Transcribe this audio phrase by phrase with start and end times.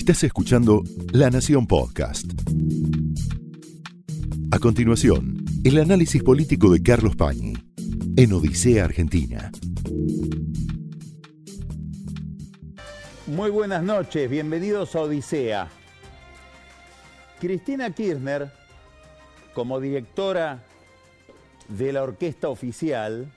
[0.00, 2.24] Estás escuchando La Nación Podcast.
[4.50, 7.52] A continuación, el análisis político de Carlos Pañi
[8.16, 9.52] en Odisea Argentina.
[13.26, 15.68] Muy buenas noches, bienvenidos a Odisea.
[17.38, 18.50] Cristina Kirchner,
[19.52, 20.64] como directora
[21.68, 23.30] de la orquesta oficial,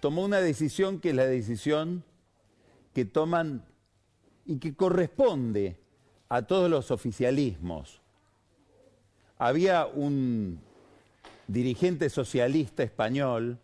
[0.00, 2.04] tomó una decisión que es la decisión
[2.92, 3.64] que toman
[4.46, 5.76] y que corresponde
[6.28, 8.00] a todos los oficialismos.
[9.38, 10.60] Había un
[11.46, 13.58] dirigente socialista español,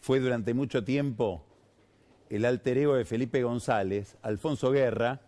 [0.00, 1.44] fue durante mucho tiempo
[2.28, 5.20] el alter ego de Felipe González, Alfonso Guerra,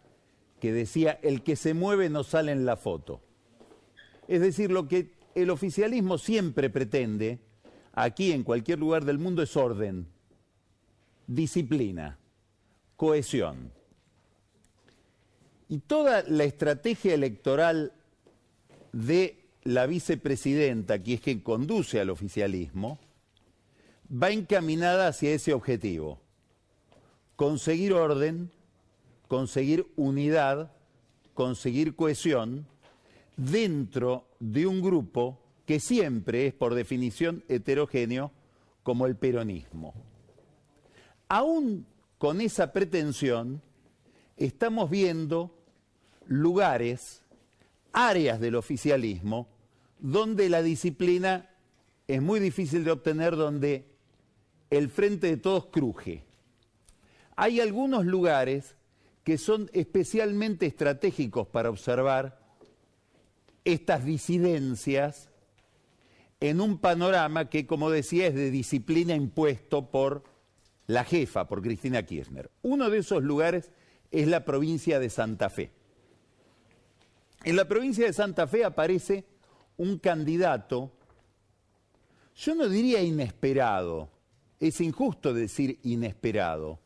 [0.59, 3.21] que decía, el que se mueve no sale en la foto.
[4.27, 7.41] Es decir, lo que el oficialismo siempre pretende,
[7.93, 10.07] aquí en cualquier lugar del mundo, es orden,
[11.27, 12.19] disciplina,
[12.97, 13.74] cohesión.
[15.69, 17.93] Y toda la estrategia electoral
[18.93, 22.99] de la vicepresidenta, que es quien conduce al oficialismo,
[24.11, 26.21] va encaminada hacia ese objetivo.
[27.37, 28.51] Conseguir orden,
[29.27, 30.73] conseguir unidad,
[31.33, 32.67] conseguir cohesión
[33.37, 38.31] dentro de un grupo que siempre es por definición heterogéneo
[38.83, 39.95] como el peronismo.
[41.29, 41.87] Aún
[42.19, 43.61] con esa pretensión,
[44.37, 45.54] estamos viendo
[46.27, 47.23] lugares,
[47.93, 49.49] áreas del oficialismo,
[49.99, 51.51] donde la disciplina
[52.07, 53.87] es muy difícil de obtener, donde
[54.71, 56.25] el frente de todos cruje.
[57.37, 58.77] Hay algunos lugares
[59.23, 62.39] que son especialmente estratégicos para observar
[63.65, 65.31] estas disidencias
[66.41, 70.25] en un panorama que, como decía, es de disciplina impuesto por
[70.87, 72.51] la jefa, por Cristina Kirchner.
[72.63, 73.71] Uno de esos lugares
[74.11, 75.73] es la provincia de Santa Fe.
[77.45, 79.25] En la provincia de Santa Fe aparece
[79.77, 80.93] un candidato,
[82.37, 84.09] yo no diría inesperado,
[84.61, 86.79] es injusto decir inesperado,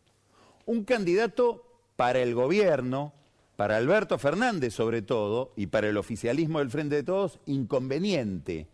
[0.67, 1.65] un candidato
[1.97, 3.13] para el gobierno,
[3.57, 8.67] para Alberto Fernández sobre todo, y para el oficialismo del Frente de Todos, inconveniente,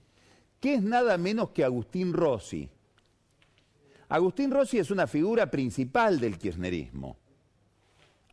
[0.60, 2.68] que es nada menos que Agustín Rossi.
[4.08, 7.16] Agustín Rossi es una figura principal del kirchnerismo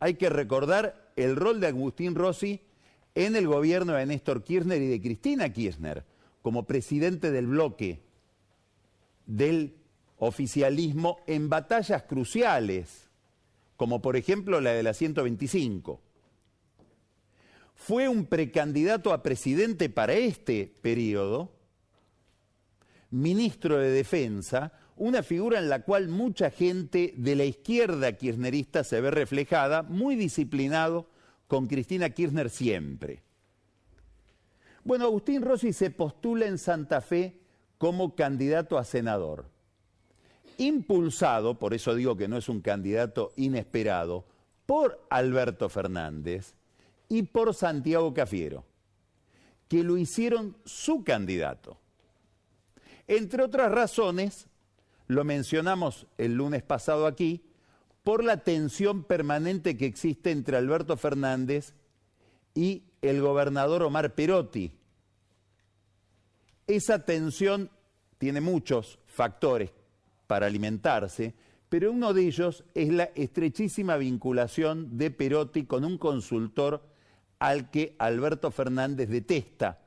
[0.02, 2.60] hay que recordar el rol de Agustín Rossi
[3.14, 6.04] en el gobierno de Néstor Kirchner y de Cristina Kirchner,
[6.40, 8.02] como presidente del bloque
[9.26, 9.76] del
[10.18, 13.10] oficialismo en batallas cruciales,
[13.76, 16.00] como por ejemplo la de la 125.
[17.74, 21.52] Fue un precandidato a presidente para este periodo,
[23.10, 29.00] ministro de Defensa, una figura en la cual mucha gente de la izquierda kirchnerista se
[29.00, 31.08] ve reflejada, muy disciplinado
[31.52, 33.22] con Cristina Kirchner siempre.
[34.84, 37.42] Bueno, Agustín Rossi se postula en Santa Fe
[37.76, 39.44] como candidato a senador,
[40.56, 44.24] impulsado, por eso digo que no es un candidato inesperado,
[44.64, 46.54] por Alberto Fernández
[47.10, 48.64] y por Santiago Cafiero,
[49.68, 51.76] que lo hicieron su candidato.
[53.06, 54.46] Entre otras razones,
[55.06, 57.44] lo mencionamos el lunes pasado aquí,
[58.02, 61.74] por la tensión permanente que existe entre Alberto Fernández
[62.54, 64.72] y el gobernador Omar Perotti.
[66.66, 67.70] Esa tensión
[68.18, 69.70] tiene muchos factores
[70.26, 71.34] para alimentarse,
[71.68, 76.82] pero uno de ellos es la estrechísima vinculación de Perotti con un consultor
[77.38, 79.80] al que Alberto Fernández detesta.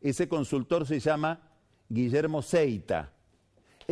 [0.00, 1.40] Ese consultor se llama
[1.88, 3.12] Guillermo Seita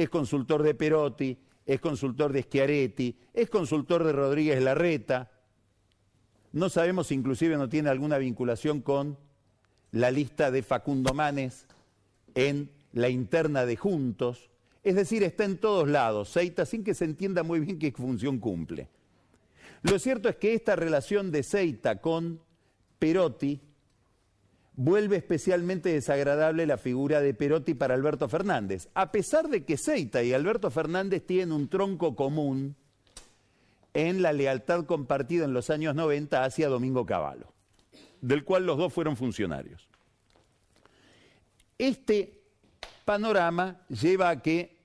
[0.03, 1.37] es consultor de Perotti,
[1.69, 5.31] es consultor de Schiaretti, es consultor de Rodríguez Larreta.
[6.51, 9.19] No sabemos si inclusive no tiene alguna vinculación con
[9.93, 11.67] la lista de Facundo Manes
[12.35, 14.49] en la interna de Juntos.
[14.83, 18.39] Es decir, está en todos lados, Seita, sin que se entienda muy bien qué función
[18.39, 18.89] cumple.
[19.83, 22.41] Lo cierto es que esta relación de Seita con
[22.99, 23.61] Perotti
[24.79, 30.23] vuelve especialmente desagradable la figura de Perotti para Alberto Fernández, a pesar de que Seita
[30.23, 32.77] y Alberto Fernández tienen un tronco común
[33.93, 37.53] en la lealtad compartida en los años 90 hacia Domingo Cavallo,
[38.21, 39.89] del cual los dos fueron funcionarios.
[41.77, 42.41] Este
[43.05, 44.77] panorama lleva a que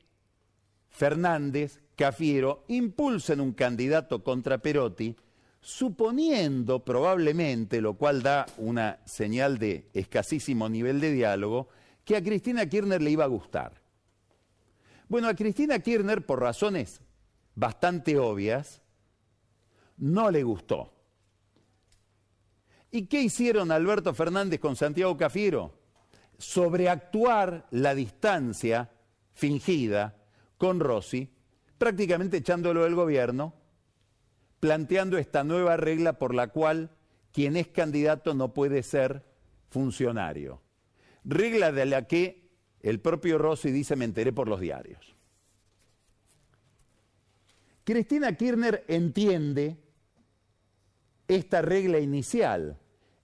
[0.90, 5.16] Fernández, Cafiero, impulsen un candidato contra Perotti
[5.64, 11.70] suponiendo probablemente, lo cual da una señal de escasísimo nivel de diálogo,
[12.04, 13.82] que a Cristina Kirchner le iba a gustar.
[15.08, 17.02] Bueno, a Cristina Kirchner, por razones
[17.56, 18.82] bastante obvias,
[19.98, 20.94] no le gustó.
[22.92, 25.80] ¿Y qué hicieron Alberto Fernández con Santiago Cafiero?
[26.38, 28.92] Sobreactuar la distancia
[29.34, 30.18] fingida
[30.58, 31.30] con Rossi,
[31.78, 33.54] prácticamente echándolo del gobierno,
[34.64, 36.90] planteando esta nueva regla por la cual
[37.34, 39.26] quien es candidato no puede ser
[39.68, 40.62] funcionario.
[41.26, 42.50] Regla de la que
[42.80, 45.18] el propio Rossi dice me enteré por los diarios.
[47.84, 49.84] Cristina Kirchner entiende
[51.28, 52.80] esta regla inicial.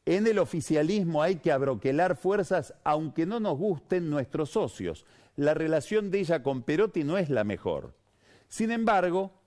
[0.06, 5.06] En el oficialismo hay que abroquelar fuerzas aunque no nos gusten nuestros socios.
[5.38, 7.96] La relación de ella con Perotti no es la mejor.
[8.50, 9.39] Sin embargo,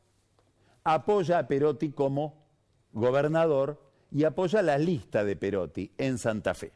[0.84, 2.42] apoya a Perotti como
[2.92, 3.80] gobernador
[4.10, 6.72] y apoya la lista de Perotti en Santa Fe.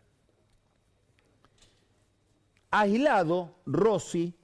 [2.70, 4.34] Aislado, Rossi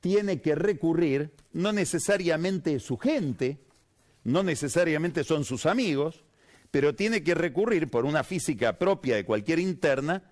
[0.00, 3.58] tiene que recurrir, no necesariamente su gente,
[4.24, 6.24] no necesariamente son sus amigos,
[6.70, 10.22] pero tiene que recurrir por una física propia de cualquier interna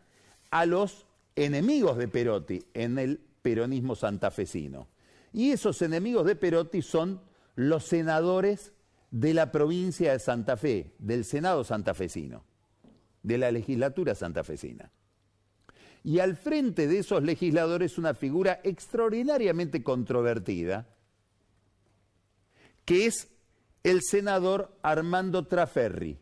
[0.51, 4.89] a los enemigos de Perotti en el peronismo santafesino.
[5.33, 7.21] Y esos enemigos de Perotti son
[7.59, 8.73] los senadores
[9.11, 12.45] de la provincia de Santa Fe, del Senado santafesino,
[13.25, 14.93] de la legislatura santafesina.
[16.05, 20.87] Y al frente de esos legisladores una figura extraordinariamente controvertida,
[22.85, 23.27] que es
[23.83, 26.17] el senador Armando Traferri,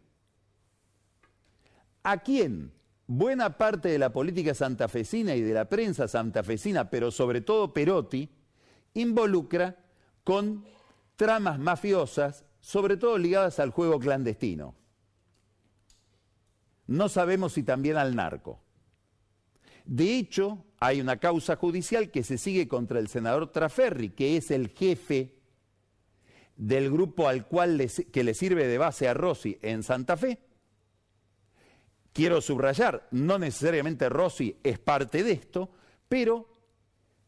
[2.02, 2.72] a quien
[3.06, 8.26] buena parte de la política santafesina y de la prensa santafesina, pero sobre todo Perotti,
[8.94, 9.76] involucra
[10.24, 10.64] con
[11.16, 14.74] tramas mafiosas sobre todo ligadas al juego clandestino.
[16.86, 18.60] No sabemos si también al narco.
[19.84, 24.50] De hecho, hay una causa judicial que se sigue contra el senador Traferri, que es
[24.50, 25.36] el jefe
[26.56, 30.40] del grupo al cual le, que le sirve de base a Rossi en Santa Fe.
[32.12, 35.70] Quiero subrayar, no necesariamente Rossi es parte de esto,
[36.08, 36.48] pero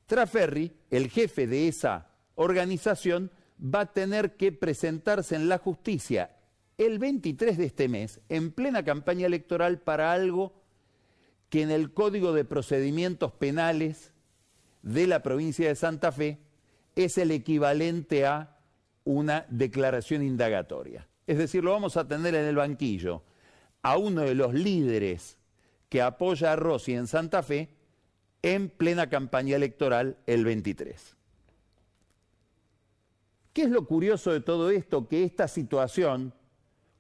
[0.06, 3.30] Traferri, el jefe de esa organización,
[3.62, 6.30] va a tener que presentarse en la justicia
[6.76, 10.52] el 23 de este mes, en plena campaña electoral, para algo
[11.48, 14.12] que en el Código de Procedimientos Penales
[14.82, 16.38] de la provincia de Santa Fe
[16.94, 18.56] es el equivalente a
[19.04, 21.08] una declaración indagatoria.
[21.26, 23.22] Es decir, lo vamos a tener en el banquillo
[23.82, 25.36] a uno de los líderes
[25.88, 27.70] que apoya a Rossi en Santa Fe
[28.42, 31.17] en plena campaña electoral el 23.
[33.58, 35.08] ¿Qué es lo curioso de todo esto?
[35.08, 36.32] Que esta situación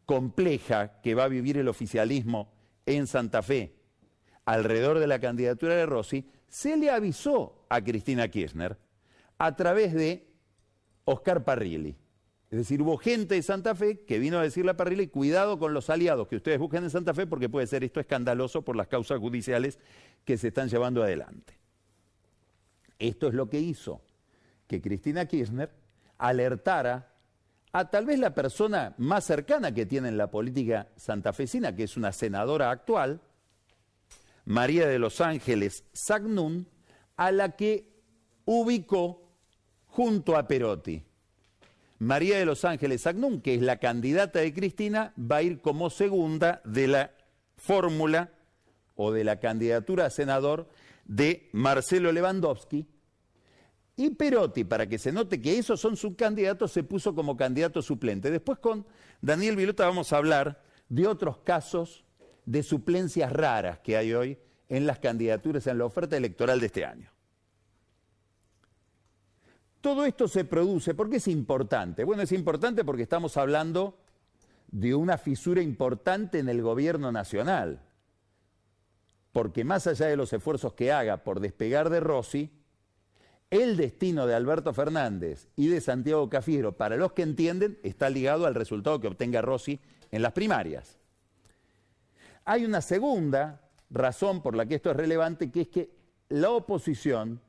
[0.06, 2.50] compleja que va a vivir el oficialismo
[2.84, 3.76] en Santa Fe
[4.44, 8.76] alrededor de la candidatura de Rossi, se le avisó a Cristina Kirchner
[9.38, 10.26] a través de
[11.04, 11.96] Oscar Parrilli.
[12.50, 15.72] Es decir, hubo gente de Santa Fe que vino a decirle a Parrilli, cuidado con
[15.72, 18.88] los aliados que ustedes busquen en Santa Fe porque puede ser esto escandaloso por las
[18.88, 19.78] causas judiciales
[20.24, 21.56] que se están llevando adelante.
[22.98, 24.02] Esto es lo que hizo
[24.66, 25.86] que Cristina Kirchner
[26.18, 27.08] alertara
[27.72, 31.96] a tal vez la persona más cercana que tiene en la política santafesina, que es
[31.96, 33.20] una senadora actual,
[34.44, 36.66] María de los Ángeles Sagnún,
[37.16, 37.88] a la que
[38.46, 39.30] ubicó
[39.86, 41.04] junto a Perotti.
[41.98, 45.90] María de los Ángeles Sagnún, que es la candidata de Cristina, va a ir como
[45.90, 47.10] segunda de la
[47.56, 48.30] fórmula
[48.94, 50.68] o de la candidatura a senador
[51.04, 52.86] de Marcelo Lewandowski,
[53.98, 58.30] y Perotti, para que se note que esos son subcandidatos, se puso como candidato suplente.
[58.30, 58.86] Después con
[59.20, 62.04] Daniel Vilota vamos a hablar de otros casos
[62.46, 64.38] de suplencias raras que hay hoy
[64.68, 67.10] en las candidaturas, en la oferta electoral de este año.
[69.80, 72.04] Todo esto se produce, ¿por qué es importante?
[72.04, 73.98] Bueno, es importante porque estamos hablando
[74.68, 77.82] de una fisura importante en el gobierno nacional.
[79.32, 82.57] Porque más allá de los esfuerzos que haga por despegar de Rossi,
[83.50, 88.46] el destino de Alberto Fernández y de Santiago Cafiero, para los que entienden, está ligado
[88.46, 90.98] al resultado que obtenga Rossi en las primarias.
[92.44, 95.90] Hay una segunda razón por la que esto es relevante, que es que
[96.28, 97.40] la oposición,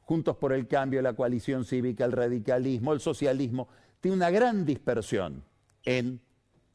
[0.00, 3.68] Juntos por el Cambio, la coalición cívica, el radicalismo, el socialismo,
[4.00, 5.42] tiene una gran dispersión
[5.82, 6.20] en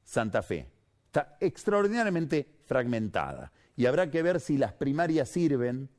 [0.03, 0.65] Santa Fe.
[1.05, 3.51] Está extraordinariamente fragmentada.
[3.75, 5.89] Y habrá que ver si las primarias sirven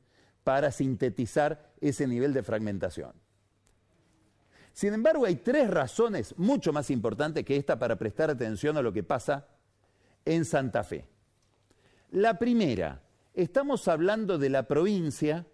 [0.43, 3.13] para sintetizar ese nivel de fragmentación.
[4.73, 8.93] Sin embargo, hay tres razones mucho más importantes que esta para prestar atención a lo
[8.93, 9.47] que pasa
[10.25, 11.05] en Santa Fe.
[12.11, 13.01] La primera,
[13.33, 15.45] estamos hablando de la provincia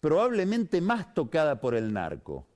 [0.00, 2.46] probablemente más tocada por el narco,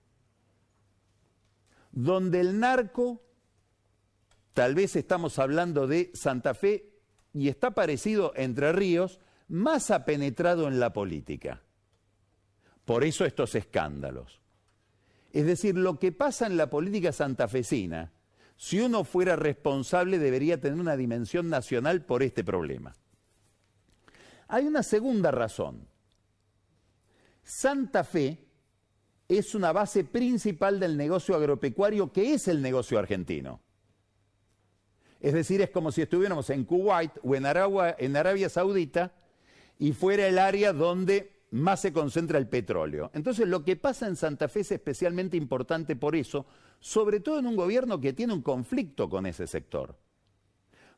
[1.90, 3.22] donde el narco,
[4.52, 6.88] tal vez estamos hablando de Santa Fe,
[7.34, 11.62] y está parecido Entre Ríos, más ha penetrado en la política.
[12.84, 14.40] Por eso estos escándalos.
[15.32, 18.12] Es decir, lo que pasa en la política santafesina,
[18.56, 22.94] si uno fuera responsable, debería tener una dimensión nacional por este problema.
[24.48, 25.88] Hay una segunda razón.
[27.42, 28.46] Santa Fe
[29.28, 33.60] es una base principal del negocio agropecuario que es el negocio argentino.
[35.20, 39.12] Es decir, es como si estuviéramos en Kuwait o en Arabia, en Arabia Saudita
[39.78, 43.10] y fuera el área donde más se concentra el petróleo.
[43.14, 46.46] Entonces lo que pasa en Santa Fe es especialmente importante por eso,
[46.80, 49.96] sobre todo en un gobierno que tiene un conflicto con ese sector.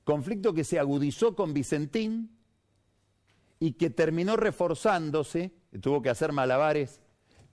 [0.05, 2.31] Conflicto que se agudizó con Vicentín
[3.59, 7.01] y que terminó reforzándose, tuvo que hacer malabares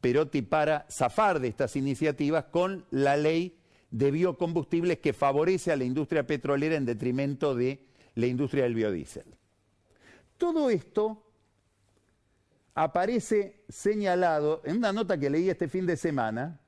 [0.02, 3.58] Perotti para zafar de estas iniciativas con la ley
[3.92, 7.86] de biocombustibles que favorece a la industria petrolera en detrimento de
[8.16, 9.36] la industria del biodiesel.
[10.42, 11.22] Todo esto
[12.74, 16.60] aparece señalado en una nota que leí este fin de semana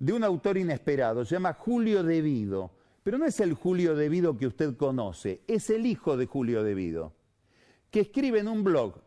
[0.00, 2.72] de un autor inesperado, se llama Julio Devido,
[3.04, 7.14] pero no es el Julio Devido que usted conoce, es el hijo de Julio Devido,
[7.92, 9.00] que escribe en un blog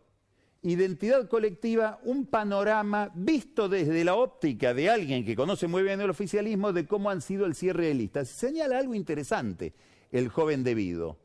[0.61, 6.09] identidad colectiva, un panorama visto desde la óptica de alguien que conoce muy bien el
[6.09, 8.29] oficialismo de cómo han sido el cierre de listas.
[8.29, 9.73] Señala algo interesante
[10.13, 11.17] el joven debido.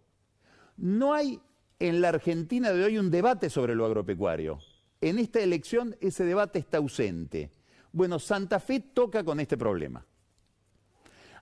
[0.77, 1.41] No hay
[1.81, 4.61] en la Argentina de hoy un debate sobre lo agropecuario.
[5.01, 7.51] En esta elección ese debate está ausente.
[7.91, 10.07] Bueno, Santa Fe toca con este problema.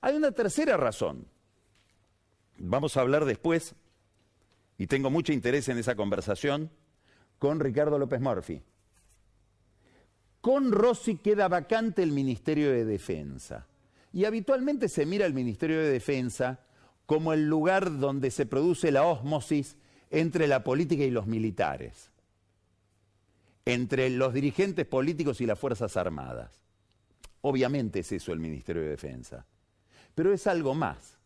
[0.01, 1.27] Hay una tercera razón.
[2.57, 3.75] Vamos a hablar después,
[4.79, 6.71] y tengo mucho interés en esa conversación,
[7.39, 8.63] con Ricardo López Murphy.
[10.41, 13.67] Con Rossi queda vacante el Ministerio de Defensa.
[14.13, 16.61] Y habitualmente se mira el Ministerio de Defensa
[17.07, 19.77] como el lugar donde se produce la ósmosis
[20.11, 22.11] entre la política y los militares,
[23.65, 26.61] entre los dirigentes políticos y las Fuerzas Armadas.
[27.41, 29.47] Obviamente es eso el Ministerio de Defensa,
[30.15, 31.19] pero es algo más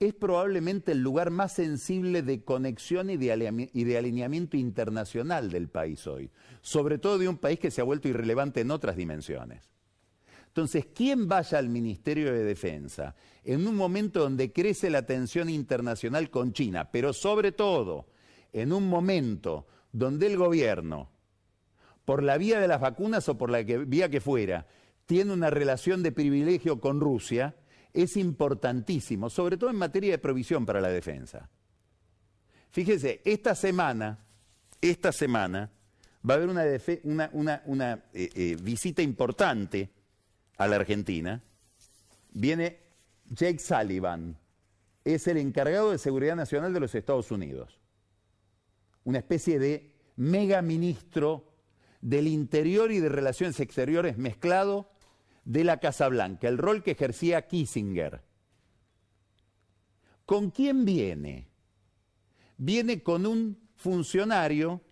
[0.00, 6.30] es probablemente el lugar más sensible de conexión y de, alineamiento internacional del país hoy,
[6.62, 9.68] sobre todo de un país que se ha vuelto irrelevante en otras dimensiones.
[10.50, 13.14] Entonces, ¿quién vaya al Ministerio de Defensa
[13.44, 18.08] en un momento donde crece la tensión internacional con China, pero sobre todo
[18.52, 21.08] en un momento donde el gobierno,
[22.04, 24.66] por la vía de las vacunas o por la vía que fuera,
[25.06, 27.54] tiene una relación de privilegio con Rusia,
[27.92, 31.48] es importantísimo, sobre todo en materia de provisión para la defensa.
[32.70, 34.18] Fíjese, esta semana,
[34.80, 35.70] esta semana
[36.28, 39.90] va a haber una, eh, eh, visita importante
[40.60, 41.42] a la Argentina.
[42.32, 42.80] Viene
[43.30, 44.36] Jake Sullivan,
[45.04, 47.78] es el encargado de seguridad nacional de los Estados Unidos.
[49.04, 51.50] Una especie de mega ministro
[52.02, 54.90] del Interior y de Relaciones Exteriores mezclado
[55.46, 58.20] de la Casa Blanca, el rol que ejercía Kissinger.
[60.26, 61.48] ¿Con quién viene?
[62.58, 64.82] Viene con un funcionario,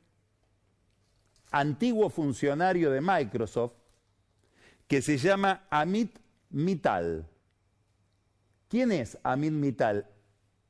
[1.50, 3.77] antiguo funcionario de Microsoft,
[4.88, 6.18] que se llama Amit
[6.50, 7.28] Mittal.
[8.68, 10.06] ¿Quién es Amit Mittal?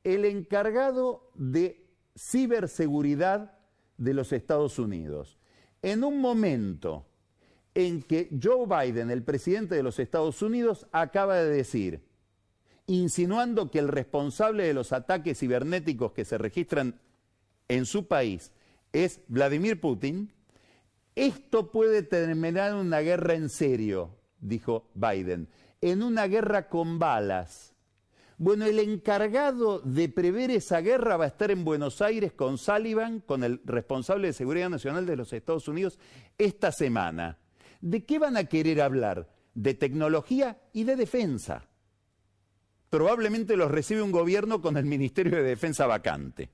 [0.03, 3.57] El encargado de ciberseguridad
[3.97, 5.37] de los Estados Unidos.
[5.81, 7.05] En un momento
[7.73, 12.03] en que Joe Biden, el presidente de los Estados Unidos, acaba de decir,
[12.87, 16.99] insinuando que el responsable de los ataques cibernéticos que se registran
[17.69, 18.51] en su país
[18.91, 20.33] es Vladimir Putin,
[21.25, 25.49] esto puede terminar una guerra en serio, dijo Biden,
[25.81, 27.75] en una guerra con balas.
[28.37, 33.19] Bueno, el encargado de prever esa guerra va a estar en Buenos Aires con Sullivan,
[33.19, 35.99] con el responsable de Seguridad Nacional de los Estados Unidos,
[36.37, 37.37] esta semana.
[37.81, 39.29] ¿De qué van a querer hablar?
[39.55, 41.67] De tecnología y de defensa.
[42.89, 46.49] Probablemente los recibe un gobierno con el Ministerio de Defensa vacante.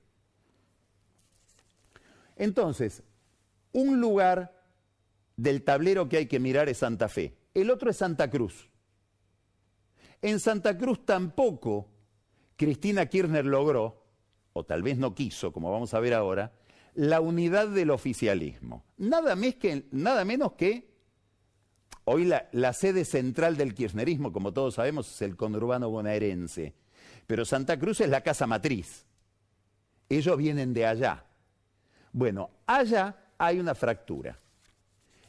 [2.34, 3.04] Entonces,
[3.70, 4.55] un lugar
[5.36, 8.68] del tablero que hay que mirar es Santa Fe, el otro es Santa Cruz.
[10.22, 11.88] En Santa Cruz tampoco
[12.56, 14.04] Cristina Kirchner logró,
[14.52, 16.52] o tal vez no quiso, como vamos a ver ahora,
[16.94, 18.84] la unidad del oficialismo.
[18.96, 20.96] Nada, que, nada menos que
[22.08, 26.72] Hoy la, sede central del kirchnerismo, como todos sabemos, es el conurbano bonaerense.
[27.26, 29.04] Pero Santa Cruz es la casa matriz.
[30.08, 31.24] Ellos vienen de allá.
[32.12, 34.38] Bueno, allá hay una fractura.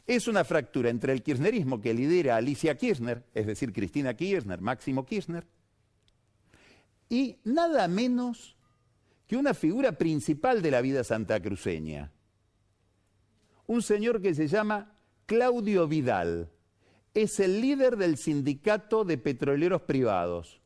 [0.08, 5.04] Es una fractura entre el kirchnerismo que lidera Alicia Kirchner, es decir, Cristina Kirchner, Máximo
[5.04, 5.46] Kirchner,
[7.10, 8.56] y nada menos
[9.26, 12.10] que una figura principal de la vida santacruceña.
[13.66, 14.96] Un señor que se llama
[15.26, 16.48] Claudio Vidal.
[17.12, 20.62] Es el líder del sindicato de petroleros privados.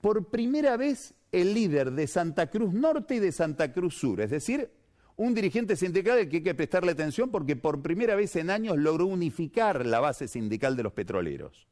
[0.00, 4.30] Por primera vez, el líder de Santa Cruz Norte y de Santa Cruz Sur, es
[4.30, 4.70] decir,
[5.16, 8.76] un dirigente sindical al que hay que prestarle atención porque por primera vez en años
[8.76, 11.68] logró unificar la base sindical de los petroleros.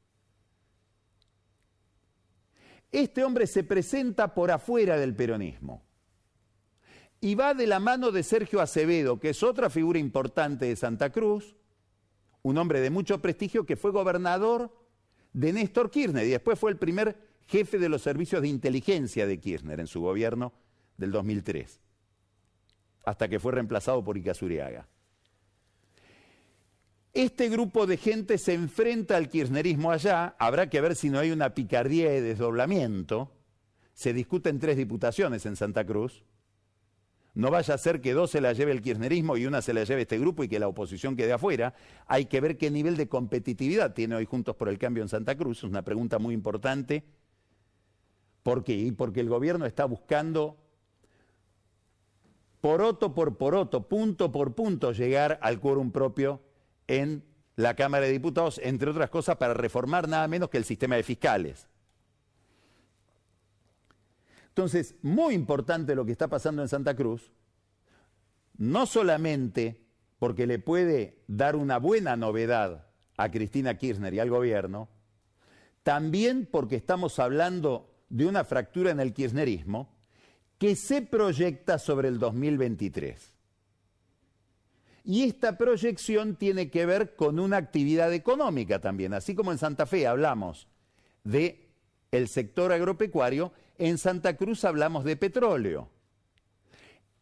[2.92, 5.82] Este hombre se presenta por afuera del peronismo
[7.20, 11.10] y va de la mano de Sergio Acevedo, que es otra figura importante de Santa
[11.10, 11.56] Cruz,
[12.42, 14.70] un hombre de mucho prestigio que fue gobernador
[15.32, 19.38] de Néstor Kirchner y después fue el primer jefe de los servicios de inteligencia de
[19.38, 20.52] Kirchner en su gobierno
[20.96, 21.80] del 2003,
[23.04, 24.86] hasta que fue reemplazado por Icazuriaga.
[27.12, 31.30] Este grupo de gente se enfrenta al kirchnerismo allá, habrá que ver si no hay
[31.30, 33.30] una picardía de desdoblamiento.
[33.92, 36.24] Se discuten tres diputaciones en Santa Cruz.
[37.34, 39.84] No vaya a ser que dos se la lleve el kirchnerismo y una se la
[39.84, 41.74] lleve este grupo y que la oposición quede afuera.
[42.06, 45.34] Hay que ver qué nivel de competitividad tiene hoy Juntos por el Cambio en Santa
[45.34, 45.58] Cruz.
[45.58, 47.04] Es una pregunta muy importante.
[48.42, 48.92] ¿Por qué?
[48.96, 50.61] Porque el gobierno está buscando
[52.62, 56.40] poroto por poroto, punto por punto, llegar al quórum propio
[56.86, 57.24] en
[57.56, 61.02] la Cámara de Diputados, entre otras cosas, para reformar nada menos que el sistema de
[61.02, 61.66] fiscales.
[64.46, 67.32] Entonces, muy importante lo que está pasando en Santa Cruz,
[68.56, 69.84] no solamente
[70.20, 74.88] porque le puede dar una buena novedad a Cristina Kirchner y al gobierno,
[75.82, 79.92] también porque estamos hablando de una fractura en el kirchnerismo
[80.62, 83.34] que se proyecta sobre el 2023.
[85.02, 89.86] Y esta proyección tiene que ver con una actividad económica también, así como en Santa
[89.86, 90.68] Fe hablamos
[91.24, 91.68] de
[92.12, 95.88] el sector agropecuario, en Santa Cruz hablamos de petróleo.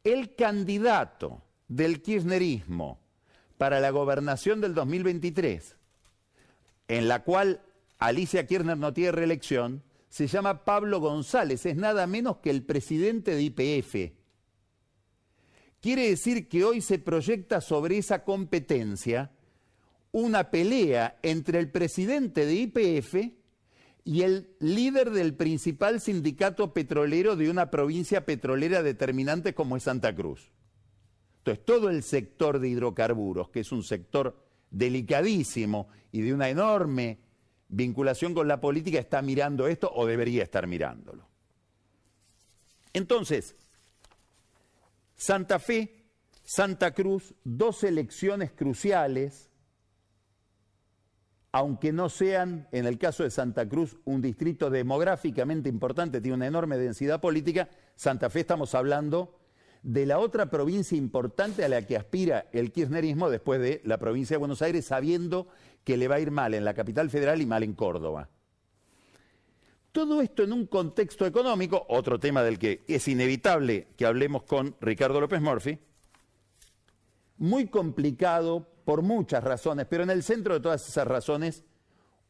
[0.04, 3.00] El candidato del kirchnerismo
[3.56, 5.76] para la gobernación del 2023,
[6.88, 7.62] en la cual
[7.99, 13.34] Alicia Kirchner no tiene reelección, se llama Pablo González, es nada menos que el presidente
[13.34, 14.20] de IPF,
[15.80, 19.30] Quiere decir que hoy se proyecta sobre esa competencia
[20.12, 23.14] una pelea entre el presidente de IPF
[24.04, 30.14] y el líder del principal sindicato petrolero de una provincia petrolera determinante como es Santa
[30.14, 30.50] Cruz.
[31.38, 34.36] Entonces, todo el sector de hidrocarburos, que es un sector
[34.70, 37.20] delicadísimo y de una enorme
[37.71, 41.26] vinculación con la política, está mirando esto o debería estar mirándolo.
[42.93, 43.54] Entonces,
[45.17, 46.04] Santa Fe,
[46.43, 49.50] Santa Cruz, dos elecciones cruciales,
[51.52, 56.47] aunque no sean, en el caso de Santa Cruz, un distrito demográficamente importante, tiene una
[56.47, 59.39] enorme densidad política, Santa Fe estamos hablando
[59.82, 64.34] de la otra provincia importante a la que aspira el kirchnerismo después de la provincia
[64.34, 65.49] de Buenos Aires, sabiendo
[65.84, 68.28] que le va a ir mal en la capital federal y mal en Córdoba.
[69.93, 74.76] Todo esto en un contexto económico, otro tema del que es inevitable que hablemos con
[74.80, 75.78] Ricardo López Murphy,
[77.38, 81.64] muy complicado por muchas razones, pero en el centro de todas esas razones,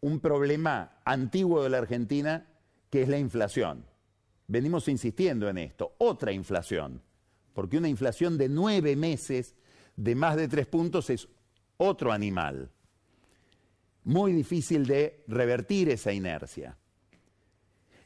[0.00, 2.46] un problema antiguo de la Argentina,
[2.88, 3.84] que es la inflación.
[4.46, 7.02] Venimos insistiendo en esto, otra inflación,
[7.52, 9.54] porque una inflación de nueve meses
[9.96, 11.28] de más de tres puntos es
[11.76, 12.70] otro animal.
[14.04, 16.78] Muy difícil de revertir esa inercia.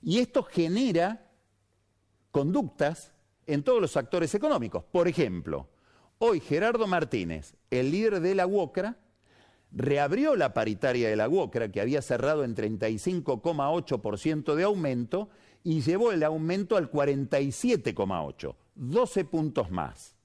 [0.03, 1.31] Y esto genera
[2.31, 3.13] conductas
[3.47, 4.85] en todos los actores económicos.
[4.85, 5.69] Por ejemplo,
[6.19, 8.99] hoy Gerardo Martínez, el líder de la UOCRA,
[9.71, 15.31] reabrió la paritaria de la UOCRA, que había cerrado en 35,8% de aumento,
[15.63, 20.17] y llevó el aumento al 47,8%, 12 puntos más.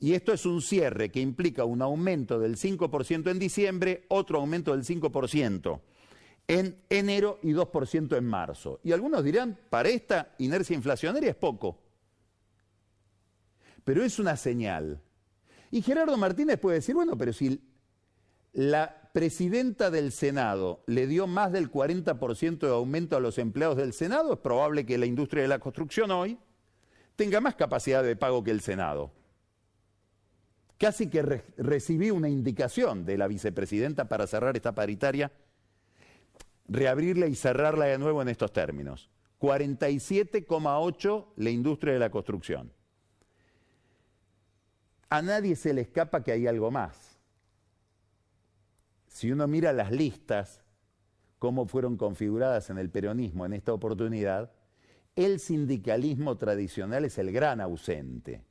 [0.00, 4.72] Y esto es un cierre que implica un aumento del 5% en diciembre, otro aumento
[4.72, 5.80] del 5%
[6.48, 8.80] en enero y 2% en marzo.
[8.82, 11.78] Y algunos dirán, para esta inercia inflacionaria es poco.
[13.84, 15.00] Pero es una señal.
[15.70, 17.62] Y Gerardo Martínez puede decir, bueno, pero si
[18.52, 23.92] la presidenta del Senado le dio más del 40% de aumento a los empleados del
[23.92, 26.38] Senado, es probable que la industria de la construcción hoy
[27.16, 29.12] tenga más capacidad de pago que el Senado.
[30.78, 35.30] Casi que recibí una indicación de la vicepresidenta para cerrar esta paritaria
[36.70, 39.10] reabrirla y cerrarla de nuevo en estos términos.
[39.40, 42.72] 47,8 la industria de la construcción.
[45.08, 47.09] A nadie se le escapa que hay algo más.
[49.10, 50.62] Si uno mira las listas,
[51.40, 54.52] cómo fueron configuradas en el peronismo en esta oportunidad,
[55.16, 58.44] el sindicalismo tradicional es el gran ausente,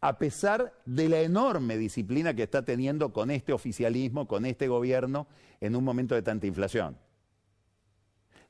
[0.00, 5.26] a pesar de la enorme disciplina que está teniendo con este oficialismo, con este gobierno,
[5.60, 6.96] en un momento de tanta inflación.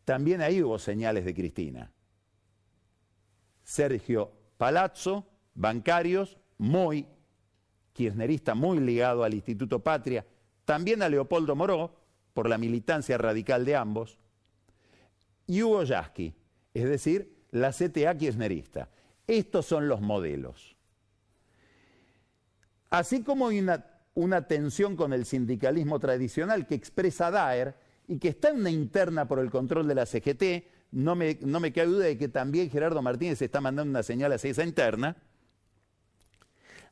[0.05, 1.91] También ahí hubo señales de Cristina.
[3.63, 7.07] Sergio Palazzo, bancarios, muy
[7.95, 10.27] kirchnerista, muy ligado al Instituto Patria,
[10.67, 11.97] también a Leopoldo Moró,
[12.35, 14.19] por la militancia radical de ambos,
[15.47, 16.35] y Hugo Yasky,
[16.75, 18.91] es decir, la CTA kirchnerista.
[19.27, 20.77] Estos son los modelos.
[22.91, 23.61] Así como hay
[24.15, 27.75] una, tensión con el sindicalismo tradicional que expresa Daer
[28.07, 31.61] y que está en una interna por el control de la CGT, no me, no
[31.61, 35.17] me cabe duda de que también Gerardo Martínez está mandando una señal hacia esa interna,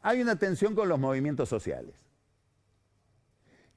[0.02, 1.94] hay una tensión con los movimientos sociales,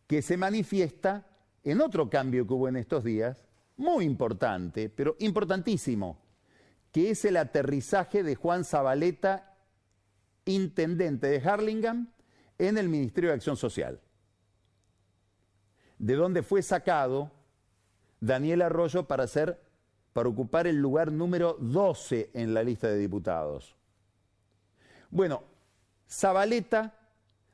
[0.08, 1.28] que se manifiesta
[1.64, 6.20] en otro cambio que hubo en estos días, muy importante, pero importantísimo,
[6.92, 9.54] que es el aterrizaje de Juan Zabaleta,
[10.46, 12.10] intendente de Harlingham,
[12.58, 14.00] en el Ministerio de Acción Social,
[16.00, 17.32] de donde fue sacado
[18.20, 19.62] Daniel Arroyo para ser
[20.14, 23.76] para ocupar el lugar número 12 en la lista de diputados.
[25.12, 25.44] Bueno,
[26.10, 27.07] Zabaleta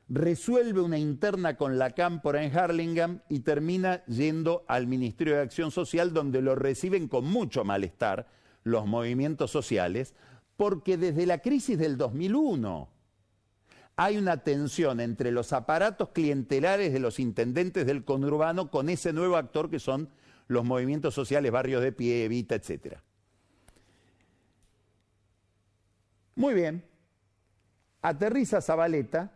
[0.08, 5.70] resuelve una interna con la Cámpora en Harlingham y termina yendo al Ministerio de Acción
[5.70, 8.28] Social donde lo reciben con mucho malestar
[8.64, 10.14] los movimientos sociales,
[10.56, 12.88] porque desde la crisis del 2001
[13.96, 19.36] hay una tensión entre los aparatos clientelares de los intendentes del conurbano con ese nuevo
[19.36, 20.10] actor que son
[20.48, 22.98] los movimientos sociales, barrios de pie, Evita, etc.
[26.34, 26.84] Muy bien,
[28.02, 29.33] aterriza Zabaleta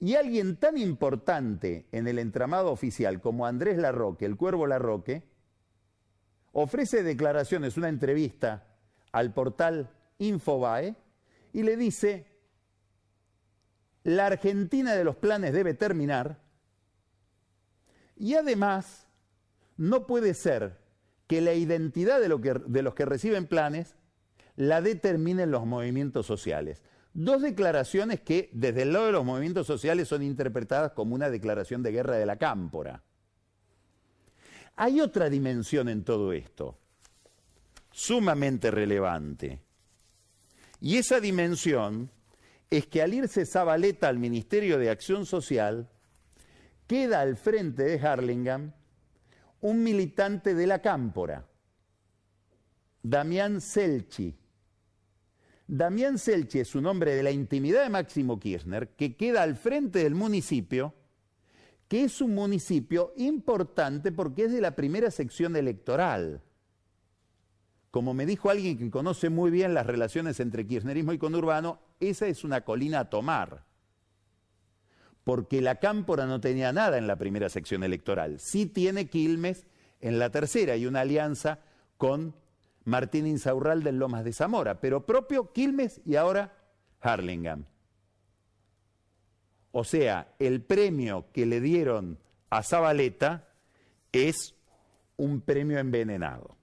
[0.00, 5.24] y alguien tan importante en el entramado oficial como Andrés Larroque, el cuervo Larroque,
[6.52, 8.66] ofrece declaraciones, una entrevista
[9.12, 10.94] al portal Infobae
[11.52, 12.26] y le dice,
[14.04, 16.40] la Argentina de los planes debe terminar
[18.16, 19.06] y además
[19.76, 20.78] no puede ser
[21.26, 22.28] que la identidad de,
[22.82, 23.94] los que reciben planes
[24.56, 26.82] la determinen los movimientos sociales.
[27.14, 31.82] Dos declaraciones que desde el lado de los movimientos sociales son interpretadas como una declaración
[31.82, 33.02] de guerra de la cámpora.
[34.76, 36.78] Hay otra dimensión en todo esto,
[37.90, 39.60] sumamente relevante.
[40.80, 42.10] Y esa dimensión
[42.70, 45.88] es que al irse Zabaleta al Ministerio de Acción Social,
[46.86, 48.72] queda al frente de Harlingham
[49.60, 51.46] un militante de la Cámpora,
[53.02, 54.36] Damián Selchi.
[55.68, 60.02] Damián Selchi es un hombre de la intimidad de Máximo Kirchner que queda al frente
[60.02, 60.94] del municipio,
[61.88, 66.42] que es un municipio importante porque es de la primera sección electoral.
[67.90, 72.26] Como me dijo alguien que conoce muy bien las relaciones entre kirchnerismo y conurbano, esa
[72.26, 73.68] es una colina a tomar
[75.28, 78.40] porque la Cámpora no tenía nada en la primera sección electoral.
[78.40, 79.66] Sí tiene Quilmes
[80.00, 81.58] en la tercera y una alianza
[81.98, 82.34] con
[82.88, 86.56] Martín Insaurral del Lomas de Zamora, pero propio Quilmes y ahora
[87.00, 87.66] Harlingham.
[89.72, 93.46] O sea, el premio que le dieron a Zabaleta
[94.10, 94.54] es
[95.18, 96.56] un premio envenenado.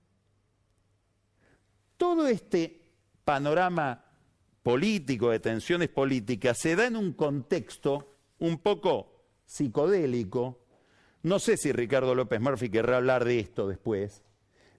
[1.96, 2.82] Todo este
[3.24, 4.04] panorama
[4.64, 10.60] político, de tensiones políticas, se da en un contexto un poco psicodélico.
[11.22, 14.24] No sé si Ricardo López Murphy querrá hablar de esto después.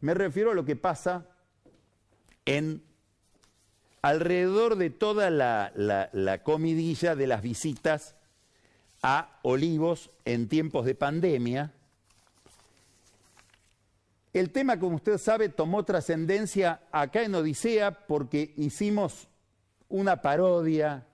[0.01, 1.36] Me refiero a lo que pasa
[2.47, 2.83] en
[4.03, 8.15] alrededor de toda la, la, comidilla de las visitas
[9.03, 11.73] a Olivos en tiempos de pandemia.
[14.33, 19.29] El tema, como usted sabe, tomó trascendencia acá en Odisea porque hicimos
[19.89, 21.07] una parodia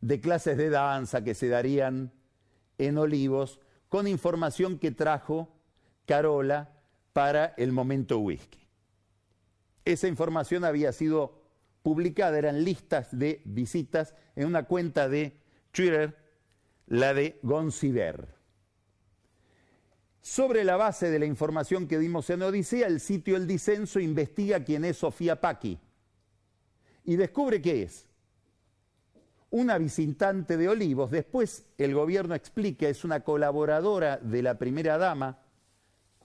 [0.00, 2.12] de clases de danza que se darían
[2.78, 5.48] en Olivos con información que trajo
[6.06, 6.70] Carola
[7.12, 8.59] para el momento whisky.
[9.92, 11.42] Esa información había sido
[11.82, 15.36] publicada, eran listas de visitas en una cuenta de
[15.72, 16.16] Twitter,
[16.86, 18.28] la de Gonciber.
[20.20, 24.62] Sobre la base de la información que dimos en Odisea, el sitio El Disenso investiga
[24.62, 25.78] quién es Sofía Paqui
[27.04, 28.06] y descubre qué es
[29.50, 35.40] una visitante de Olivos, después el gobierno explica, es una colaboradora de la primera dama,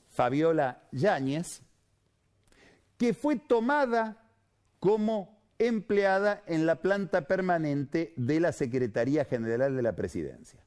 [0.10, 1.64] Fabiola Yáñez,
[2.98, 4.26] que fue tomada
[4.80, 10.64] como empleada en la planta permanente de la Secretaría General de la Presidencia.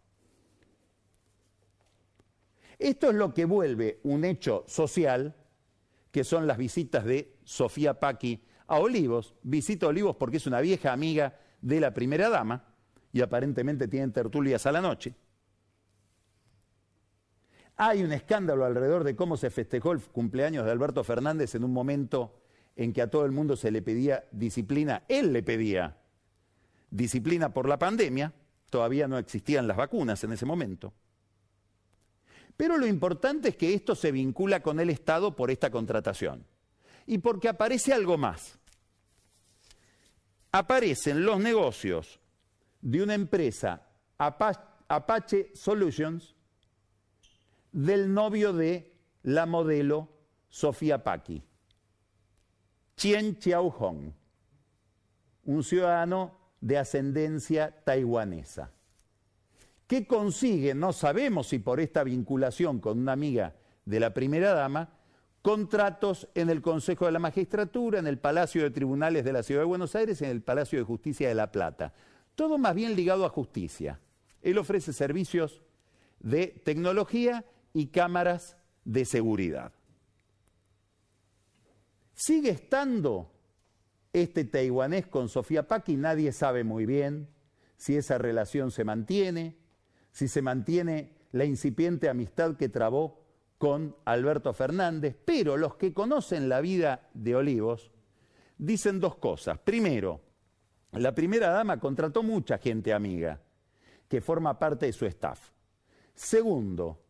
[2.78, 5.34] Esto es lo que vuelve un hecho social,
[6.12, 10.60] que son las visitas de Sofía Paqui a Olivos, visita a Olivos porque es una
[10.60, 12.64] vieja amiga de la primera dama
[13.12, 15.14] y aparentemente tienen tertulias a la noche.
[17.80, 21.72] Hay un escándalo alrededor de cómo se festejó el cumpleaños de Alberto Fernández en un
[21.72, 22.34] momento
[22.74, 25.04] en que a todo el mundo se le pedía disciplina.
[25.06, 25.96] Él le pedía
[26.90, 28.32] disciplina por la pandemia,
[28.68, 30.92] todavía no existían las vacunas en ese momento.
[32.56, 36.44] Pero lo importante es que esto se vincula con el Estado por esta contratación.
[37.06, 38.58] Y porque aparece algo más.
[40.50, 42.18] Aparecen los negocios
[42.80, 43.86] de una empresa
[44.18, 46.34] Apache Solutions
[47.78, 50.08] del novio de la modelo
[50.48, 51.44] Sofía Paki,
[52.96, 54.10] Chien Chiao Hong,
[55.44, 58.72] un ciudadano de ascendencia taiwanesa.
[59.86, 60.74] ¿Qué consigue?
[60.74, 64.98] No sabemos si por esta vinculación con una amiga de la primera dama,
[65.40, 69.60] contratos en el Consejo de la Magistratura, en el Palacio de Tribunales de la Ciudad
[69.60, 71.94] de Buenos Aires, en el Palacio de Justicia de La Plata.
[72.34, 74.00] Todo más bien ligado a justicia.
[74.42, 75.62] Él ofrece servicios
[76.18, 79.72] de tecnología y cámaras de seguridad.
[82.14, 83.30] Sigue estando
[84.12, 87.28] este taiwanés con Sofía Paki, nadie sabe muy bien
[87.76, 89.56] si esa relación se mantiene,
[90.10, 93.24] si se mantiene la incipiente amistad que trabó
[93.58, 97.92] con Alberto Fernández, pero los que conocen la vida de Olivos
[98.56, 99.58] dicen dos cosas.
[99.58, 100.20] Primero,
[100.92, 103.40] la primera dama contrató mucha gente amiga
[104.08, 105.50] que forma parte de su staff.
[106.14, 107.04] Segundo,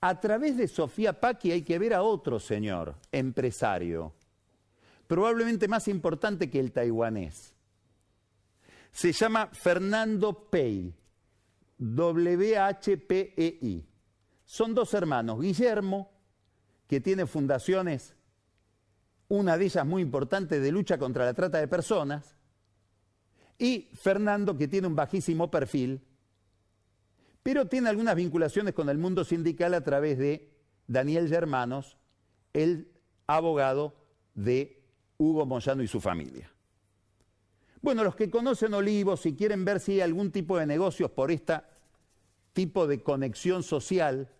[0.00, 4.14] a través de Sofía Paqui hay que ver a otro señor, empresario,
[5.06, 7.54] probablemente más importante que el taiwanés.
[8.92, 10.94] Se llama Fernando Pei,
[11.78, 12.84] W-H-P-E-I.
[14.44, 16.10] Son dos hermanos, Guillermo,
[16.86, 18.14] que tiene fundaciones,
[19.28, 22.36] una de ellas muy importante de lucha contra la trata de personas,
[23.58, 26.07] y Fernando, que tiene un bajísimo perfil,
[27.48, 30.50] pero tiene algunas vinculaciones con el mundo sindical a través de
[30.86, 31.96] Daniel Germanos,
[32.52, 32.92] el
[33.26, 33.94] abogado
[34.34, 34.82] de
[35.16, 36.52] Hugo Moyano y su familia.
[37.80, 41.30] Bueno, los que conocen Olivos, si quieren ver si hay algún tipo de negocios por
[41.30, 41.54] este
[42.52, 44.30] tipo de conexión social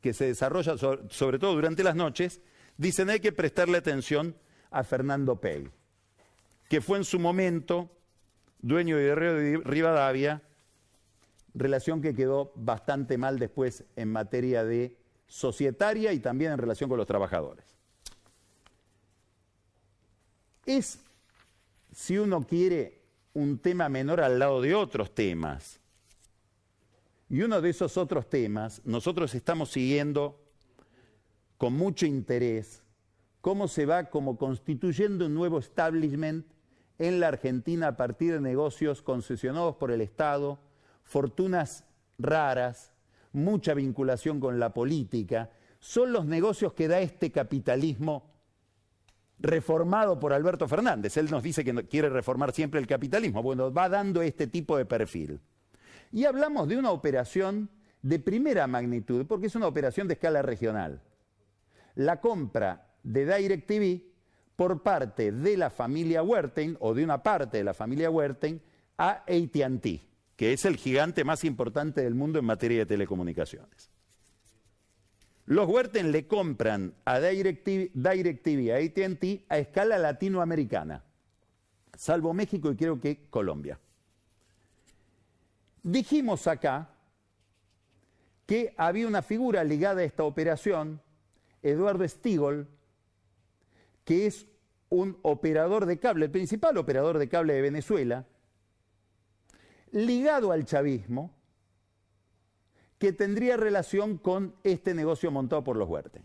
[0.00, 2.40] que se desarrolla sobre todo durante las noches,
[2.76, 4.34] dicen hay que prestarle atención
[4.72, 5.70] a Fernando Pell,
[6.68, 7.92] que fue en su momento
[8.58, 10.42] dueño de Guerrero de Rivadavia,
[11.56, 16.98] relación que quedó bastante mal después en materia de societaria y también en relación con
[16.98, 17.64] los trabajadores.
[20.64, 21.00] Es,
[21.92, 25.80] si uno quiere, un tema menor al lado de otros temas.
[27.28, 30.40] Y uno de esos otros temas, nosotros estamos siguiendo
[31.58, 32.82] con mucho interés
[33.40, 36.46] cómo se va como constituyendo un nuevo establishment
[36.98, 40.58] en la Argentina a partir de negocios concesionados por el Estado,
[41.06, 41.84] fortunas
[42.18, 42.92] raras,
[43.32, 48.34] mucha vinculación con la política, son los negocios que da este capitalismo
[49.38, 51.16] reformado por Alberto Fernández.
[51.16, 53.42] Él nos dice que quiere reformar siempre el capitalismo.
[53.42, 55.40] Bueno, va dando este tipo de perfil.
[56.10, 57.70] Y hablamos de una operación
[58.02, 61.02] de primera magnitud, porque es una operación de escala regional.
[61.94, 64.02] La compra de DirecTV
[64.56, 68.60] por parte de la familia Werten o de una parte de la familia Werten
[68.98, 73.90] a ATT que es el gigante más importante del mundo en materia de telecomunicaciones.
[75.46, 81.04] Los Werten le compran a DirecTV, DirecTV a ATT a escala latinoamericana,
[81.96, 83.78] salvo México y creo que Colombia.
[85.82, 86.90] Dijimos acá
[88.44, 91.00] que había una figura ligada a esta operación,
[91.62, 92.68] Eduardo Stigol,
[94.04, 94.46] que es
[94.88, 98.26] un operador de cable, el principal operador de cable de Venezuela,
[99.92, 101.34] ligado al chavismo
[102.98, 106.24] que tendría relación con este negocio montado por los Huerten.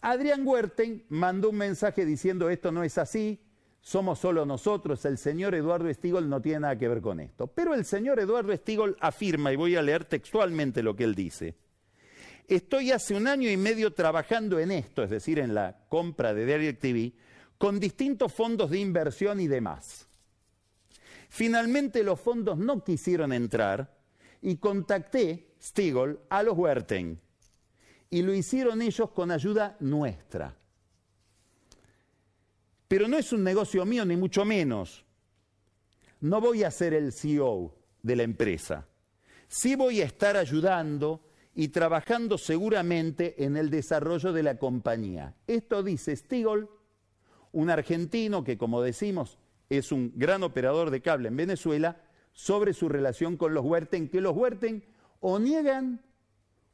[0.00, 3.40] Adrián Huerten mandó un mensaje diciendo esto no es así,
[3.80, 7.46] somos solo nosotros, el señor Eduardo Estigol no tiene nada que ver con esto.
[7.48, 11.54] Pero el señor Eduardo Estigol afirma, y voy a leer textualmente lo que él dice,
[12.46, 16.46] estoy hace un año y medio trabajando en esto, es decir, en la compra de
[16.46, 17.12] DirecTV,
[17.58, 20.08] con distintos fondos de inversión y demás.
[21.34, 23.92] Finalmente los fondos no quisieron entrar
[24.40, 27.20] y contacté, Stigol, a los Werten.
[28.08, 30.56] Y lo hicieron ellos con ayuda nuestra.
[32.86, 35.04] Pero no es un negocio mío, ni mucho menos.
[36.20, 38.86] No voy a ser el CEO de la empresa.
[39.48, 45.34] Sí voy a estar ayudando y trabajando seguramente en el desarrollo de la compañía.
[45.48, 46.70] Esto dice Stigol
[47.50, 49.40] un argentino que, como decimos,
[49.78, 52.00] es un gran operador de cable en Venezuela,
[52.32, 54.84] sobre su relación con los Huerten, que los Huerten
[55.20, 56.02] o niegan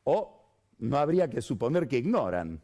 [0.05, 0.41] o
[0.79, 2.63] no habría que suponer que ignoran.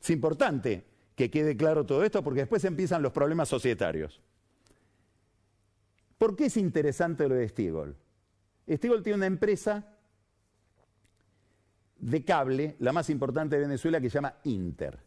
[0.00, 0.86] Es importante
[1.16, 4.22] que quede claro todo esto porque después empiezan los problemas societarios.
[6.16, 7.96] ¿Por qué es interesante lo de Stigol?
[8.68, 9.96] Stigol tiene una empresa
[11.98, 14.98] de cable, la más importante de Venezuela, que se llama Inter.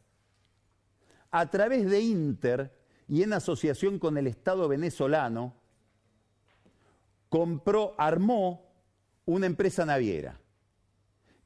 [1.32, 2.79] A través de Inter
[3.10, 5.56] y en asociación con el Estado venezolano,
[7.28, 8.70] compró, armó
[9.26, 10.40] una empresa naviera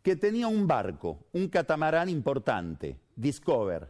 [0.02, 3.90] que tenía un barco, un catamarán importante, Discover.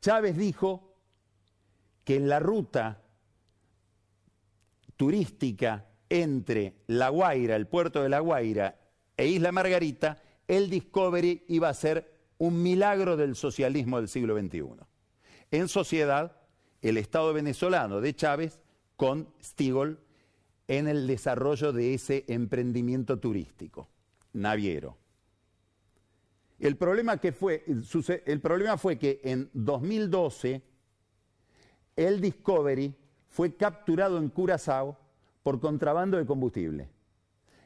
[0.00, 0.94] Chávez dijo
[2.04, 3.02] que en la ruta
[4.96, 8.78] turística entre La Guaira, el puerto de La Guaira
[9.16, 14.95] e Isla Margarita, el Discovery iba a ser un milagro del socialismo del siglo XXI.
[15.50, 16.36] En sociedad,
[16.82, 18.60] el Estado venezolano de Chávez
[18.96, 20.00] con Stigol
[20.68, 23.88] en el desarrollo de ese emprendimiento turístico,
[24.32, 24.96] naviero.
[26.58, 27.64] El problema, que fue,
[28.24, 30.62] el problema fue que en 2012
[31.96, 32.94] el Discovery
[33.28, 34.98] fue capturado en Curazao
[35.42, 36.88] por contrabando de combustible.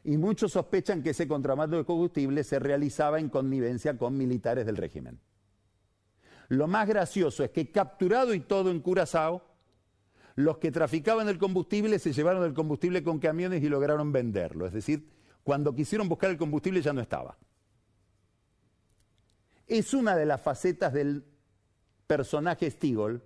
[0.03, 4.77] Y muchos sospechan que ese contrabando de combustible se realizaba en connivencia con militares del
[4.77, 5.21] régimen.
[6.51, 9.41] Lo más gracioso es que capturado y todo en Curazao,
[10.35, 14.67] los que traficaban el combustible se llevaron el combustible con camiones y lograron venderlo.
[14.67, 15.09] Es decir,
[15.45, 17.39] cuando quisieron buscar el combustible ya no estaba.
[19.69, 21.25] Es una de las facetas del
[22.09, 23.23] personaje Stigol,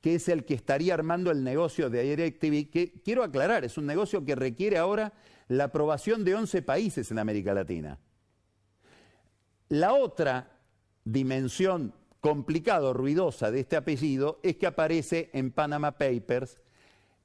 [0.00, 3.86] que es el que estaría armando el negocio de DirecTV, que quiero aclarar, es un
[3.86, 5.12] negocio que requiere ahora
[5.46, 8.00] la aprobación de 11 países en América Latina.
[9.68, 10.58] La otra
[11.04, 16.58] dimensión complicado, ruidosa de este apellido es que aparece en Panama Papers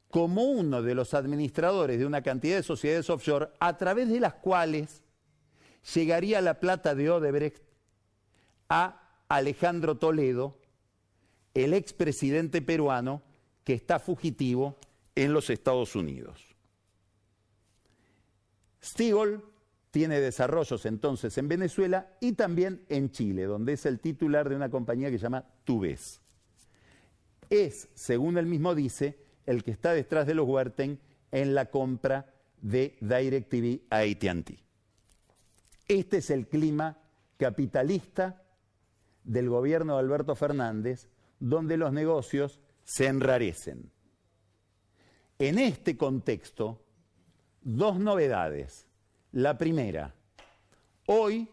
[0.10, 4.34] como uno de los administradores de una cantidad de sociedades offshore a través de las
[4.34, 5.02] cuales
[5.96, 7.64] llegaría la plata de Odebrecht
[8.68, 10.60] a Alejandro Toledo,
[11.54, 13.22] el expresidente peruano
[13.64, 14.80] que está fugitivo
[15.16, 16.44] en los Estados Unidos.
[18.84, 19.49] Stigol
[19.92, 24.70] tiene desarrollos entonces en Venezuela y también en Chile, donde es el titular de una
[24.70, 26.22] compañía que se llama Tubes.
[27.50, 31.00] Es, según él mismo dice, el que está detrás de los Huerten
[31.32, 34.60] en la compra de DirecTV a AT&T.
[35.88, 37.00] Este es el clima
[37.38, 38.44] capitalista
[39.24, 43.92] del gobierno de Alberto Fernández, donde los negocios se enrarecen.
[45.40, 46.84] En este contexto,
[47.62, 48.86] dos novedades
[49.32, 50.14] la primera,
[51.06, 51.48] hoy,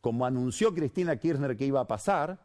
[0.00, 2.38] como anunció Cristina Kirchner que iba a pasar,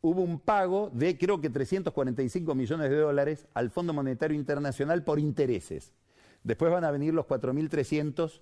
[0.00, 5.18] hubo un pago de creo que 345 millones de dólares al Fondo Monetario Internacional por
[5.18, 5.92] intereses.
[6.42, 8.40] Después van a venir los 4.300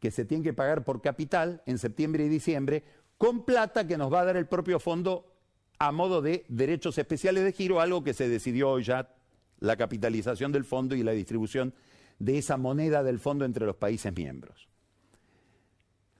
[0.00, 2.84] que se tienen que pagar por capital en septiembre y diciembre,
[3.16, 5.34] con plata que nos va a dar el propio fondo
[5.80, 9.12] a modo de derechos especiales de giro, algo que se decidió hoy ya,
[9.60, 11.74] la capitalización del fondo y la distribución
[12.18, 14.68] de esa moneda del fondo entre los países miembros.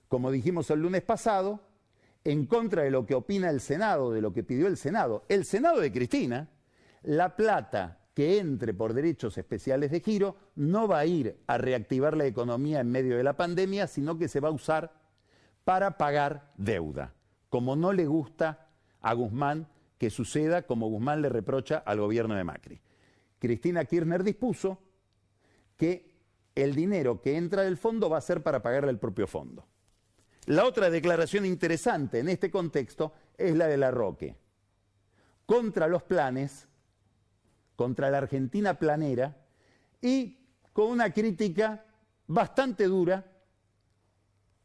[0.07, 1.61] Como dijimos el lunes pasado,
[2.23, 5.45] en contra de lo que opina el Senado, de lo que pidió el Senado, el
[5.45, 6.49] Senado de Cristina,
[7.03, 12.17] la plata que entre por derechos especiales de giro no va a ir a reactivar
[12.17, 14.93] la economía en medio de la pandemia, sino que se va a usar
[15.63, 17.13] para pagar deuda,
[17.49, 18.67] como no le gusta
[19.01, 22.81] a Guzmán que suceda como Guzmán le reprocha al gobierno de Macri.
[23.37, 24.79] Cristina Kirchner dispuso
[25.79, 26.13] que
[26.55, 29.65] el dinero que entra del fondo va a ser para pagarle al propio fondo.
[30.45, 34.35] La otra declaración interesante en este contexto es la de la Roque.
[35.45, 36.67] Contra los planes,
[37.77, 39.37] contra la Argentina planera
[40.01, 40.37] y
[40.73, 41.85] con una crítica
[42.27, 43.25] bastante dura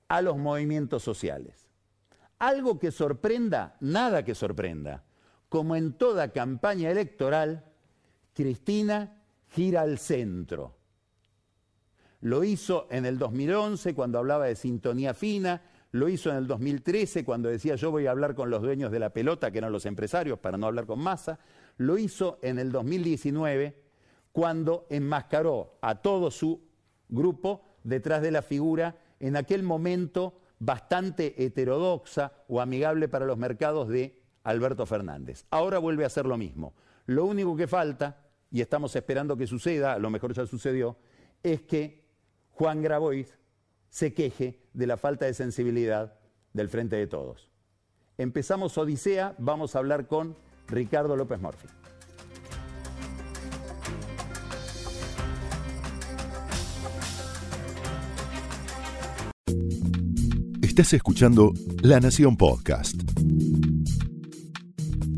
[0.09, 1.69] a los movimientos sociales.
[2.41, 5.05] Algo que sorprenda, nada que sorprenda.
[5.49, 7.73] Como en toda campaña electoral,
[8.35, 10.84] Cristina gira al centro
[12.25, 15.61] lo hizo en el 2011 cuando hablaba de sintonía fina,
[15.91, 18.99] lo hizo en el 2013 cuando decía yo voy a hablar con los dueños de
[18.99, 21.39] la pelota, que eran los empresarios, para no hablar con masa.
[21.77, 23.79] Lo hizo en el 2019
[24.33, 26.63] cuando enmascaró a todo su
[27.11, 33.87] grupo detrás de la figura en aquel momento bastante heterodoxa o amigable para los mercados
[33.91, 35.45] de Alberto Fernández.
[35.51, 36.73] Ahora vuelve a hacer lo mismo.
[37.05, 38.17] Lo único que falta,
[38.51, 40.97] y estamos esperando que suceda, a lo mejor ya sucedió,
[41.43, 42.04] es que
[42.55, 43.37] Juan Grabois
[43.91, 46.15] se queje de la falta de sensibilidad
[46.53, 47.51] del Frente de Todos.
[48.17, 50.37] Empezamos Odisea, vamos a hablar con
[50.69, 51.67] Ricardo López Morfi.
[60.63, 61.53] Estás escuchando
[61.83, 62.95] La Nación Podcast.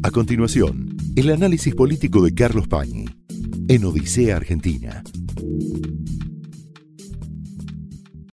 [0.02, 3.06] A continuación, el análisis político de Carlos Pañi
[3.68, 5.02] en Odisea Argentina.